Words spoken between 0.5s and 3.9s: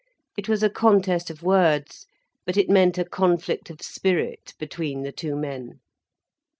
a contest of words, but it meant a conflict of